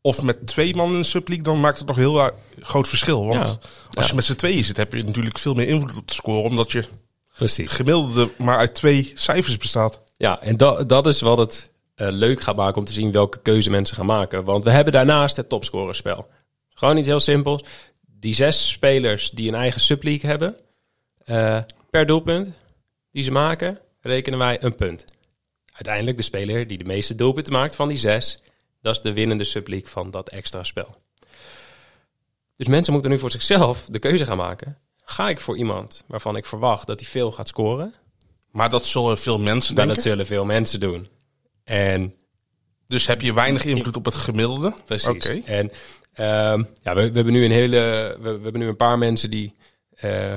of 0.00 0.22
met 0.22 0.46
twee 0.46 0.74
man 0.76 0.90
in 0.92 0.96
een 0.98 1.04
subleague, 1.04 1.44
dan 1.44 1.60
maakt 1.60 1.78
het 1.78 1.86
nog 1.88 1.96
heel 1.96 2.30
groot 2.60 2.88
verschil. 2.88 3.22
Want 3.26 3.34
Ja. 3.34 3.40
als 3.94 4.04
Ja. 4.04 4.06
je 4.06 4.14
met 4.14 4.24
z'n 4.24 4.34
tweeën 4.34 4.64
zit, 4.64 4.76
heb 4.76 4.92
je 4.94 5.02
natuurlijk 5.02 5.38
veel 5.38 5.54
meer 5.54 5.68
invloed 5.68 5.96
op 5.96 6.08
de 6.08 6.14
score, 6.14 6.38
omdat 6.48 6.72
je 6.72 6.84
Precies. 7.40 7.72
gemiddelde 7.72 8.30
maar 8.38 8.56
uit 8.56 8.74
twee 8.74 9.12
cijfers 9.14 9.56
bestaat. 9.56 10.00
Ja, 10.16 10.42
en 10.42 10.56
dat, 10.56 10.88
dat 10.88 11.06
is 11.06 11.20
wat 11.20 11.38
het 11.38 11.70
eh, 11.94 12.08
leuk 12.10 12.40
gaat 12.40 12.56
maken 12.56 12.78
om 12.78 12.84
te 12.84 12.92
zien 12.92 13.12
welke 13.12 13.42
keuze 13.42 13.70
mensen 13.70 13.96
gaan 13.96 14.06
maken. 14.06 14.44
Want 14.44 14.64
we 14.64 14.70
hebben 14.70 14.92
daarnaast 14.92 15.36
het 15.36 15.48
topscorerspel. 15.48 16.28
Gewoon 16.68 16.96
iets 16.96 17.06
heel 17.06 17.20
simpels. 17.20 17.64
Die 18.06 18.34
zes 18.34 18.70
spelers 18.70 19.30
die 19.30 19.48
een 19.48 19.54
eigen 19.54 19.80
subleague 19.80 20.30
hebben, 20.30 20.56
eh, 21.24 21.58
per 21.90 22.06
doelpunt 22.06 22.50
die 23.12 23.22
ze 23.22 23.30
maken, 23.30 23.78
rekenen 24.00 24.38
wij 24.38 24.62
een 24.62 24.76
punt. 24.76 25.04
Uiteindelijk 25.72 26.16
de 26.16 26.22
speler 26.22 26.66
die 26.66 26.78
de 26.78 26.84
meeste 26.84 27.14
doelpunten 27.14 27.52
maakt 27.52 27.74
van 27.74 27.88
die 27.88 27.98
zes, 27.98 28.42
dat 28.82 28.94
is 28.94 29.00
de 29.00 29.12
winnende 29.12 29.44
subleague 29.44 29.88
van 29.88 30.10
dat 30.10 30.28
extra 30.28 30.64
spel. 30.64 30.96
Dus 32.56 32.66
mensen 32.66 32.92
moeten 32.92 33.10
nu 33.10 33.18
voor 33.18 33.30
zichzelf 33.30 33.86
de 33.90 33.98
keuze 33.98 34.26
gaan 34.26 34.36
maken. 34.36 34.78
Ga 35.10 35.28
ik 35.28 35.40
voor 35.40 35.56
iemand 35.56 36.04
waarvan 36.06 36.36
ik 36.36 36.46
verwacht 36.46 36.86
dat 36.86 37.00
hij 37.00 37.08
veel 37.08 37.32
gaat 37.32 37.48
scoren? 37.48 37.94
Maar 38.50 38.70
dat 38.70 38.84
zullen 38.86 39.18
veel 39.18 39.38
mensen 39.38 39.74
denken. 39.74 39.94
dat 39.94 40.02
zullen 40.04 40.26
veel 40.26 40.44
mensen 40.44 40.80
doen. 40.80 41.08
En 41.64 42.14
Dus 42.86 43.06
heb 43.06 43.20
je 43.20 43.32
weinig 43.32 43.64
invloed 43.64 43.96
op 43.96 44.04
het 44.04 44.14
gemiddelde. 44.14 44.74
precies. 44.84 45.08
Oké. 45.08 45.40
En 45.44 45.70
ehm, 46.12 46.62
ja, 46.82 46.94
we, 46.94 47.00
we 47.08 47.14
hebben 47.14 47.32
nu 47.32 47.44
een 47.44 47.50
hele, 47.50 48.16
we, 48.20 48.30
we 48.36 48.42
hebben 48.42 48.60
nu 48.60 48.66
een 48.68 48.76
paar 48.76 48.98
mensen 48.98 49.30
die 49.30 49.54
eh 49.96 50.34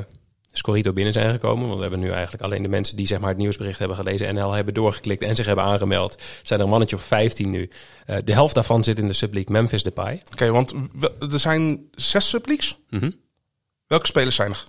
Scorito 0.55 0.93
binnen 0.93 1.13
zijn 1.13 1.31
gekomen. 1.31 1.63
Want 1.63 1.75
we 1.75 1.81
hebben 1.81 1.99
nu 1.99 2.09
eigenlijk 2.11 2.43
alleen 2.43 2.61
de 2.63 2.69
mensen 2.69 2.95
die 2.95 3.07
zeg 3.07 3.19
maar 3.19 3.29
het 3.29 3.37
nieuwsbericht 3.37 3.79
hebben 3.79 3.97
gelezen 3.97 4.27
en 4.27 4.37
al 4.37 4.51
hebben 4.51 4.73
doorgeklikt 4.73 5.21
en 5.23 5.35
zich 5.35 5.45
hebben 5.45 5.65
aangemeld. 5.65 6.21
Zijn 6.43 6.59
er 6.59 6.65
een 6.65 6.71
mannetje 6.71 6.95
of 6.95 7.03
15 7.03 7.49
nu. 7.49 7.69
Eh, 8.05 8.17
de 8.23 8.33
helft 8.33 8.55
daarvan 8.55 8.83
zit 8.83 8.99
in 8.99 9.07
de 9.07 9.13
subleague 9.13 9.53
Memphis 9.53 9.83
Depay. 9.83 10.21
Oké, 10.31 10.49
want 10.51 10.73
we- 10.93 11.13
er 11.31 11.39
zijn 11.39 11.87
zes 11.91 12.29
subleagues. 12.29 12.77
Mhm. 12.89 13.11
Welke 13.93 14.07
spelers 14.07 14.35
zijn 14.35 14.51
er? 14.51 14.63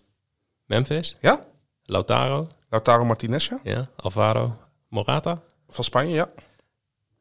Memphis, 0.66 1.16
Ja? 1.20 1.44
Lautaro, 1.84 2.48
Lautaro 2.68 3.04
Martinez, 3.04 3.48
ja? 3.48 3.58
ja, 3.62 3.88
Alvaro, 3.96 4.56
Morata, 4.88 5.42
Van 5.68 5.84
Spanje, 5.84 6.14
ja. 6.14 6.28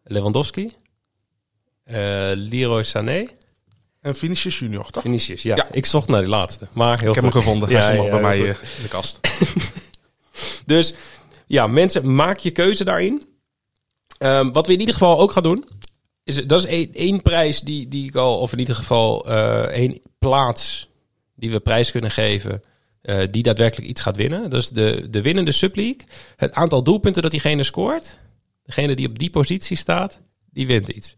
Lewandowski, 0.04 0.70
eh 1.84 2.32
Leroy 2.36 2.84
Sané, 2.84 3.26
En 4.02 4.16
Vinicius 4.16 4.60
Junior, 4.60 4.90
toch? 4.90 5.04
Vinicius. 5.04 5.42
Ja, 5.42 5.56
Ja. 5.56 5.68
ik 5.72 5.86
zocht 5.86 6.08
naar 6.08 6.22
die 6.22 6.30
laatste. 6.30 6.68
Maar 6.74 7.00
heel 7.00 7.10
Ik 7.10 7.16
heb 7.16 7.24
hem 7.24 7.34
gevonden. 7.34 7.70
Ja, 7.70 7.76
Hij 7.76 7.84
stond 7.84 7.98
nog 7.98 8.08
ja, 8.08 8.12
bij 8.14 8.22
mij 8.22 8.50
eh, 8.50 8.56
goed. 8.56 8.68
in 8.78 8.84
de 8.84 8.90
kast. 8.90 9.20
Dus 10.66 10.96
ja, 11.48 11.68
mensen, 11.68 12.16
maak 12.16 12.38
je 12.38 12.52
keuze 12.52 12.84
daarin. 12.84 13.28
Ehm, 14.18 14.52
wat 14.52 14.68
we 14.68 14.74
in 14.74 14.80
ieder 14.80 14.94
geval 14.94 15.20
ook 15.20 15.32
gaan 15.32 15.44
doen, 15.44 15.66
is 16.24 16.48
dat 16.48 16.60
is 16.60 16.66
één, 16.66 16.94
één 16.94 17.22
prijs 17.22 17.62
die, 17.62 17.88
die 17.88 18.08
ik 18.08 18.16
al, 18.16 18.40
of 18.40 18.52
in 18.54 18.60
ieder 18.60 18.76
geval 18.76 19.28
eh, 19.30 19.62
één 19.64 20.02
plaats 20.20 20.92
die 21.36 21.52
we 21.52 21.60
prijs 21.60 21.92
kunnen 21.92 22.12
geven, 22.12 22.62
eh, 23.02 23.28
die 23.32 23.44
daadwerkelijk 23.44 23.90
iets 23.90 24.02
gaat 24.02 24.18
winnen. 24.18 24.50
Dat 24.50 24.62
is 24.62 24.70
de, 24.70 25.08
de 25.10 25.22
winnende 25.22 25.52
subleague. 25.52 26.02
Het 26.36 26.52
aantal 26.52 26.84
doelpunten 26.84 27.22
dat 27.22 27.32
diegene 27.32 27.64
scoort, 27.64 28.18
Degene 28.64 28.96
die 28.96 29.08
op 29.08 29.20
die 29.20 29.30
positie 29.30 29.78
staat, 29.78 30.22
die 30.52 30.68
wint 30.68 30.90
iets. 30.90 31.16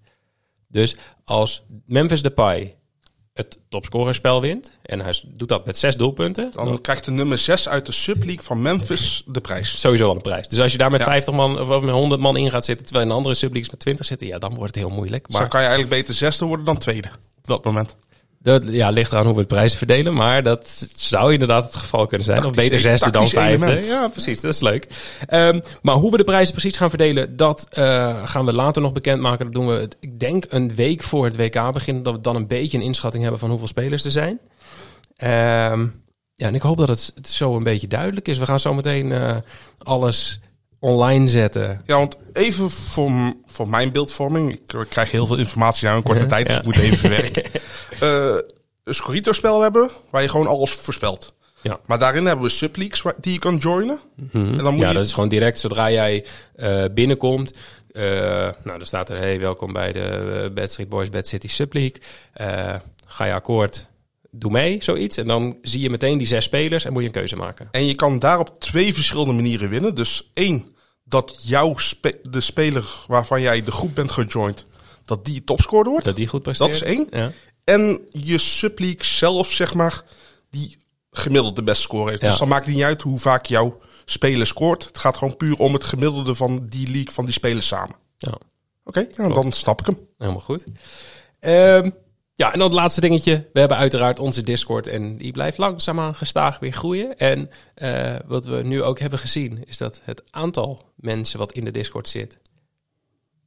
Dus 0.68 0.96
als 1.24 1.64
Memphis 1.86 2.22
Depay 2.22 2.76
het 3.34 3.60
topscorerspel 3.70 4.42
wint... 4.42 4.78
en 4.82 5.02
hij 5.02 5.22
doet 5.28 5.50
dat 5.50 5.66
met 5.66 5.78
zes 5.78 5.96
doelpunten... 5.96 6.52
Dan 6.52 6.82
krijgt 6.82 7.06
de 7.06 7.12
nummer 7.12 7.38
6 7.38 7.70
uit 7.70 7.86
de 7.86 7.92
subleague 7.92 8.44
van 8.44 8.62
Memphis 8.62 9.24
de 9.26 9.42
prijs. 9.42 9.80
sowieso 9.80 10.08
al 10.08 10.16
een 10.16 10.22
prijs. 10.22 10.48
Dus 10.48 10.60
als 10.60 10.72
je 10.72 10.78
daar 10.78 10.92
met 10.92 11.00
Ja. 11.00 11.06
50 11.06 11.34
man 11.34 11.60
of 11.60 11.82
met 11.82 11.94
100 11.94 12.22
man 12.22 12.38
in 12.38 12.50
gaat 12.50 12.66
zitten... 12.66 12.86
terwijl 12.86 13.06
in 13.06 13.12
de 13.12 13.18
andere 13.18 13.36
subleagues 13.36 13.72
met 13.72 13.80
20 13.80 14.06
zitten... 14.06 14.28
ja, 14.28 14.40
dan 14.40 14.56
wordt 14.56 14.76
het 14.76 14.86
heel 14.86 14.96
moeilijk. 14.96 15.26
Dus 15.26 15.36
Maar 15.36 15.48
kan 15.48 15.62
je 15.62 15.68
eigenlijk 15.68 15.96
beter 15.96 16.14
zesde 16.14 16.46
worden 16.46 16.66
dan 16.66 16.78
tweede. 16.78 17.08
Op 17.38 17.48
dat 17.48 17.64
moment. 17.64 17.96
Dat 18.46 18.66
ja, 18.70 18.90
ligt 18.90 19.12
eraan 19.12 19.26
hoe 19.26 19.34
we 19.34 19.40
het 19.40 19.48
prijzen 19.48 19.78
verdelen. 19.78 20.14
Maar 20.14 20.44
dat 20.44 20.88
zou 20.96 21.34
inderdaad 21.34 21.64
het 21.64 21.76
geval 21.76 22.08
kunnen 22.08 22.26
zijn. 22.26 22.42
Tactisch 22.42 22.58
of 22.58 22.64
beter 22.64 22.80
zesde 22.80 23.12
dan 23.12 23.28
vijfde. 23.28 23.66
element. 23.66 23.86
Ja, 23.86 24.08
precies. 24.08 24.42
Dat 24.42 24.54
is 24.54 24.60
leuk. 24.60 24.88
Ehm, 25.28 25.60
maar 25.82 25.96
hoe 25.96 26.12
we 26.12 26.18
de 26.18 26.24
prijzen 26.24 26.54
precies 26.54 26.78
gaan 26.78 26.90
verdelen... 26.90 27.36
dat 27.36 27.68
eh, 27.70 28.26
gaan 28.26 28.46
we 28.46 28.54
later 28.54 28.82
nog 28.82 28.94
bekendmaken. 28.94 29.46
Dat 29.46 29.54
doen 29.54 29.68
we, 29.68 29.90
ik 30.00 30.20
denk, 30.20 30.46
een 30.50 30.76
week 30.76 31.04
voor 31.04 31.26
het 31.26 31.36
WK 31.36 31.74
begint... 31.74 32.06
dat 32.06 32.14
we 32.14 32.22
dan 32.22 32.36
een 32.36 32.48
beetje 32.48 32.78
een 32.78 32.84
inschatting 32.84 33.24
hebben 33.24 33.40
van 33.40 33.50
hoeveel 33.50 33.68
spelers 33.68 34.06
er 34.06 34.12
zijn. 34.12 34.40
Ehm, 35.18 35.88
ja, 36.36 36.48
en 36.48 36.56
ik 36.56 36.62
hoop 36.62 36.78
dat 36.78 36.88
het, 36.88 37.12
het 37.16 37.28
zo 37.28 37.56
een 37.56 37.64
beetje 37.64 37.88
duidelijk 37.88 38.28
is. 38.28 38.38
We 38.38 38.46
gaan 38.46 38.60
zo 38.60 38.74
meteen 38.74 39.12
eh, 39.12 39.36
alles 39.78 40.40
online 40.86 41.28
zetten. 41.28 41.82
Ja, 41.86 41.96
want 41.96 42.18
even 42.34 42.70
voor, 42.70 43.12
voor 43.46 43.70
mijn 43.70 43.92
beeldvorming. 43.92 44.52
Ik 44.54 44.74
eh, 44.74 44.82
krijg 44.90 45.12
heel 45.12 45.26
veel 45.26 45.38
informatie 45.38 45.86
nou 45.86 45.98
in 45.98 46.04
korte 46.04 46.26
tijd, 46.26 46.48
dus 46.48 46.58
ik 46.58 46.66
moet 46.66 46.78
even 46.78 46.98
verwerken. 46.98 47.44
Eh 48.00 48.54
een 48.84 48.94
Scorito-spel 48.94 49.62
hebben 49.62 49.90
waar 50.10 50.22
je 50.22 50.30
gewoon 50.30 50.48
alles 50.48 50.72
voorspelt. 50.72 51.34
Ja. 51.62 51.80
Maar 51.86 52.00
daarin 52.00 52.26
hebben 52.26 52.46
we 52.46 52.52
subleagues 52.52 53.02
waar- 53.02 53.16
die 53.22 53.34
je 53.34 53.40
kan 53.40 53.58
joinen. 53.58 54.00
En 54.34 54.58
dan 54.58 54.74
moet 54.74 54.82
ja, 54.82 54.88
je... 54.88 54.94
dat 54.96 55.06
is 55.06 55.14
gewoon 55.14 55.30
direct 55.30 55.60
zodra 55.60 55.92
jij 55.92 56.26
eh, 56.56 56.84
binnenkomt. 56.92 57.54
nou, 57.94 58.54
dan 58.64 58.86
staat 58.86 59.10
er: 59.10 59.18
hey, 59.18 59.40
welkom 59.40 59.74
bij 59.74 59.92
de 59.92 60.52
Bad 60.56 60.72
Street 60.72 60.90
Boys 60.90 61.10
Bad 61.10 61.28
City 61.28 61.48
Subleague. 61.48 62.02
Ga 63.06 63.26
je 63.26 63.34
akkoord? 63.34 63.88
Doe 64.32 64.52
mee, 64.52 64.78
zoiets. 64.84 65.18
En 65.18 65.28
dan 65.28 65.58
zie 65.62 65.82
je 65.82 65.90
meteen 65.90 66.18
die 66.18 66.28
zes 66.28 66.44
spelers 66.44 66.86
en 66.86 66.94
moet 66.94 67.02
je 67.02 67.08
een 67.08 67.14
keuze 67.14 67.36
maken. 67.36 67.68
En 67.72 67.86
je 67.86 67.96
kan 67.96 68.20
daar 68.20 68.40
op 68.40 68.60
twee 68.60 68.94
verschillende 68.94 69.34
manieren 69.34 69.70
winnen. 69.70 69.96
Dus 69.96 70.30
één, 70.34 70.75
dat 71.08 71.36
jouw 71.40 71.78
spe- 71.78 72.20
de 72.30 72.42
speler 72.42 73.04
waarvan 73.08 73.42
jij 73.42 73.64
de 73.64 73.72
groep 73.72 73.96
bent 73.96 74.12
gejoind, 74.12 74.64
dat 75.06 75.26
die 75.26 75.44
topscorer 75.44 75.90
wordt. 75.92 76.06
Dat 76.06 76.16
die 76.16 76.28
goed 76.28 76.42
presteert. 76.42 76.72
Dat 76.72 76.82
is 76.82 76.88
één. 76.88 77.08
Ja. 77.12 77.32
En 77.64 78.08
je 78.12 78.38
subleague 78.38 79.04
zelf, 79.04 79.52
zeg 79.52 79.74
maar, 79.74 80.02
die 80.50 80.78
gemiddeld 81.12 81.56
de 81.56 81.64
beste 81.64 81.82
score 81.82 82.10
heeft. 82.10 82.22
Ja. 82.22 82.30
Dus 82.30 82.38
dan 82.38 82.48
maakt 82.48 82.66
het 82.66 82.76
niet 82.76 82.84
uit 82.84 83.02
hoe 83.02 83.20
vaak 83.20 83.46
jouw 83.46 83.80
speler 84.06 84.48
scoort. 84.48 84.86
Het 84.86 84.98
gaat 84.98 85.18
gewoon 85.18 85.38
puur 85.38 85.56
om 85.58 85.74
het 85.74 85.84
gemiddelde 85.84 86.36
van 86.36 86.66
die 86.70 86.88
league 86.88 87.12
van 87.14 87.26
die 87.26 87.34
spelers 87.34 87.68
samen. 87.68 87.96
ja, 88.18 88.34
Oké, 88.84 89.08
ja, 89.18 89.30
dan 89.30 89.52
snap 89.52 89.80
ik 89.80 89.86
hem. 89.86 90.00
helemaal 90.18 90.42
goed. 90.42 90.64
Ehm, 91.40 91.90
ja, 92.36 92.54
en 92.54 92.60
dan 92.60 92.68
het 92.68 92.78
laatste 92.78 93.02
dingetje. 93.02 93.50
We 93.54 93.60
hebben 93.60 93.78
uiteraard 93.78 94.20
onze 94.20 94.44
Discord 94.44 94.88
en 94.88 95.18
die 95.18 95.32
blijft 95.32 95.58
langzaamaan 95.58 96.16
gestaag 96.16 96.60
weer 96.60 96.72
groeien. 96.72 97.18
En 97.18 97.50
eh, 97.76 98.16
wat 98.26 98.46
we 98.46 98.62
nu 98.62 98.84
ook 98.84 99.00
hebben 99.00 99.20
gezien 99.20 99.64
is 99.66 99.78
dat 99.78 100.02
het 100.04 100.24
aantal 100.32 100.92
mensen 100.96 101.40
wat 101.40 101.52
in 101.52 101.66
de 101.66 101.72
Discord 101.72 102.10
zit 102.10 102.40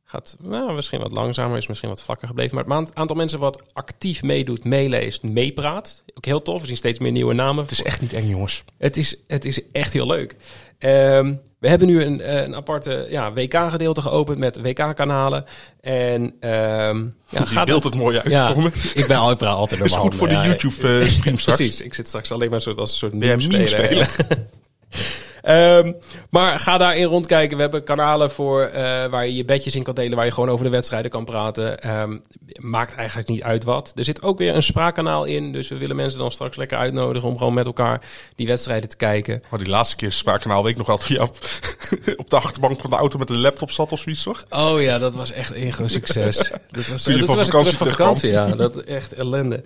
gaat 0.08 0.36
nou, 0.38 0.74
misschien 0.74 1.00
wat 1.00 1.12
langzamer, 1.12 1.56
is 1.56 1.66
misschien 1.66 1.88
wat 1.88 2.02
vlakker 2.02 2.28
gebleven. 2.28 2.64
Maar 2.66 2.80
het 2.80 2.94
aantal 2.94 3.16
mensen 3.16 3.38
wat 3.38 3.62
actief 3.72 4.22
meedoet, 4.22 4.64
meeleest, 4.64 5.22
meepraat. 5.22 6.04
Ook 6.14 6.24
heel 6.24 6.42
tof. 6.42 6.60
We 6.60 6.66
zien 6.66 6.76
steeds 6.76 6.98
meer 6.98 7.12
nieuwe 7.12 7.34
namen. 7.34 7.62
Het 7.62 7.72
is 7.72 7.82
echt 7.82 8.00
niet 8.00 8.12
eng, 8.12 8.26
jongens. 8.26 8.64
Het 8.78 8.96
is, 8.96 9.16
het 9.26 9.44
is 9.44 9.70
echt 9.70 9.92
heel 9.92 10.06
leuk. 10.06 10.36
Ehm, 10.78 11.34
we 11.58 11.68
hebben 11.68 11.88
nu 11.88 12.04
een, 12.04 12.20
eh, 12.20 12.42
een 12.42 12.56
aparte 12.56 13.06
ja, 13.10 13.32
WK-gedeelte 13.32 14.02
geopend 14.02 14.38
met 14.38 14.60
WK-kanalen. 14.60 15.44
En 15.80 16.34
ehm 16.40 17.04
ja, 17.28 17.44
gaat 17.44 17.66
beeld 17.66 17.84
het 17.84 17.94
mooi 17.94 18.18
uit 18.18 18.30
ja, 18.30 18.52
voor 18.52 18.62
me. 18.62 18.70
ik 18.94 19.04
ben 19.06 19.16
al 19.16 19.30
ik 19.30 19.36
praat 19.36 19.56
altijd 19.56 19.78
door 19.78 19.88
Is 19.88 19.94
goed 19.94 20.14
voor 20.14 20.28
de 20.28 20.34
YouTube-stream 20.34 21.38
straks. 21.38 21.58
Precies, 21.58 21.80
ik 21.80 21.94
zit 21.94 22.06
straks 22.06 22.32
alleen 22.32 22.50
maar 22.50 22.62
zo, 22.62 22.74
als 22.74 22.90
een 22.90 22.96
soort 22.96 23.18
Ben 23.18 23.40
Ehm, 25.48 25.92
maar 26.30 26.58
ga 26.58 26.78
daarin 26.78 27.04
rondkijken. 27.04 27.56
We 27.56 27.62
hebben 27.62 27.84
kanalen 27.84 28.30
voor 28.30 28.62
eh, 28.62 29.06
waar 29.06 29.26
je 29.26 29.34
je 29.34 29.44
bedjes 29.44 29.74
in 29.74 29.82
kan 29.82 29.94
delen, 29.94 30.16
waar 30.16 30.24
je 30.24 30.32
gewoon 30.32 30.48
over 30.48 30.64
de 30.64 30.70
wedstrijden 30.70 31.10
kan 31.10 31.24
praten. 31.24 31.80
Ehm, 31.80 32.18
maakt 32.60 32.94
eigenlijk 32.94 33.28
niet 33.28 33.42
uit 33.42 33.64
wat. 33.64 33.92
Er 33.94 34.04
zit 34.04 34.22
ook 34.22 34.38
weer 34.38 34.54
een 34.54 34.62
spraakkanaal 34.62 35.24
in, 35.24 35.52
dus 35.52 35.68
we 35.68 35.76
willen 35.76 35.96
mensen 35.96 36.18
dan 36.18 36.30
straks 36.30 36.56
lekker 36.56 36.78
uitnodigen 36.78 37.28
om 37.28 37.38
gewoon 37.38 37.54
met 37.54 37.66
elkaar 37.66 38.00
die 38.34 38.46
wedstrijden 38.46 38.88
te 38.88 38.96
kijken. 38.96 39.42
Oh, 39.50 39.58
die 39.58 39.68
laatste 39.68 39.96
keer 39.96 40.12
spraakkanaal 40.12 40.62
weet 40.62 40.72
ik 40.72 40.78
nog 40.78 40.88
altijd. 40.88 41.20
Op, 41.20 41.36
op 42.22 42.30
de 42.30 42.36
achterbank 42.36 42.80
van 42.80 42.90
de 42.90 42.96
auto 42.96 43.18
met 43.18 43.30
een 43.30 43.40
laptop 43.40 43.70
zat 43.70 43.92
of 43.92 44.00
zoiets, 44.00 44.22
toch? 44.22 44.44
Oh 44.50 44.82
ja, 44.82 44.98
dat 44.98 45.14
was 45.14 45.32
echt 45.32 45.54
een 45.54 45.72
groot 45.72 45.90
succes. 45.90 46.36
dat 46.70 46.86
was, 46.86 47.02
Toen 47.02 47.12
je 47.12 47.18
dat 47.18 47.28
van 47.28 47.36
was 47.36 47.46
vakantie 47.46 47.76
terug 47.76 47.96
van 47.96 48.06
vakantie, 48.06 48.30
ja. 48.30 48.46
Dat 48.46 48.76
echt 48.76 49.12
ellende. 49.12 49.62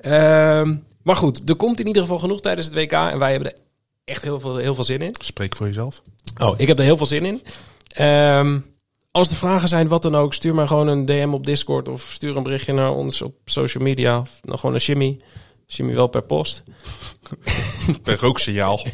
Ehm, 0.00 0.74
maar 1.02 1.16
goed, 1.16 1.48
er 1.48 1.56
komt 1.56 1.80
in 1.80 1.86
ieder 1.86 2.02
geval 2.02 2.18
genoeg 2.18 2.40
tijdens 2.40 2.66
het 2.66 2.74
WK 2.74 2.92
en 2.92 3.18
wij 3.18 3.30
hebben 3.30 3.52
er 3.52 3.58
echt 4.06 4.22
heel 4.22 4.40
veel, 4.40 4.56
heel 4.56 4.74
veel 4.74 4.84
zin 4.84 5.02
in. 5.02 5.14
Spreek 5.18 5.56
voor 5.56 5.66
jezelf. 5.66 6.02
Oh, 6.40 6.54
ik 6.56 6.68
heb 6.68 6.78
er 6.78 6.84
heel 6.84 6.96
veel 6.96 7.06
zin 7.06 7.24
in. 7.24 7.42
Ehm, 7.88 8.58
als 9.10 9.30
er 9.30 9.36
vragen 9.36 9.68
zijn, 9.68 9.88
wat 9.88 10.02
dan 10.02 10.14
ook, 10.14 10.34
stuur 10.34 10.54
maar 10.54 10.66
gewoon 10.66 10.88
een 10.88 11.04
DM 11.04 11.30
op 11.32 11.46
Discord 11.46 11.88
of 11.88 12.02
stuur 12.10 12.36
een 12.36 12.42
berichtje 12.42 12.72
naar 12.72 12.92
ons 12.92 13.22
op 13.22 13.34
social 13.44 13.84
media. 13.84 14.18
Of 14.18 14.40
nou, 14.42 14.58
gewoon 14.58 14.74
een 14.74 14.80
shimmy. 14.80 15.20
Shimmy 15.66 15.94
wel 15.94 16.06
per 16.06 16.22
post. 16.22 16.62
Per 18.02 18.20
rooksignaal. 18.20 18.86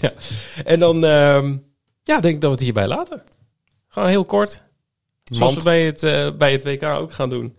En 0.65 0.79
dan 0.79 1.05
ehm, 1.05 1.57
ja, 2.03 2.21
denk 2.21 2.35
ik 2.35 2.41
dat 2.41 2.51
we 2.51 2.57
het 2.57 2.61
hierbij 2.61 2.87
laten. 2.87 3.23
Gewoon 3.89 4.09
heel 4.09 4.25
kort. 4.25 4.63
Zoals 5.25 5.41
Mand. 5.41 5.57
we 5.57 5.63
bij 5.63 5.85
het, 5.85 6.03
eh, 6.03 6.31
bij 6.39 6.53
het 6.53 6.65
WK 6.65 6.83
ook 6.83 7.13
gaan 7.13 7.31
doen. 7.31 7.57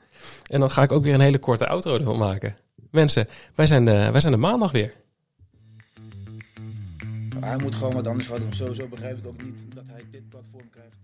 En 0.49 0.59
dan 0.59 0.69
ga 0.69 0.83
ik 0.83 0.91
ook 0.91 1.03
weer 1.03 1.13
een 1.13 1.19
hele 1.19 1.39
korte 1.39 1.67
outro 1.67 1.93
ervan 1.93 2.17
maken. 2.17 2.57
Mensen, 2.91 3.27
wij 3.55 3.65
zijn 3.65 3.85
de, 3.85 4.11
wij 4.11 4.21
zijn 4.21 4.33
de 4.33 4.39
maandag 4.39 4.71
weer. 4.71 4.93
Hij 7.43 7.57
moet 7.57 7.75
gewoon 7.75 7.93
wat 7.93 8.07
anders 8.07 8.27
gaan 8.27 8.39
doen. 8.39 8.53
Sowieso 8.53 8.87
begrijp 8.87 9.17
ik 9.17 9.27
ook 9.27 9.43
niet 9.43 9.75
dat 9.75 9.83
hij 9.87 10.01
dit 10.11 10.29
platform 10.29 10.69
krijgt. 10.69 10.97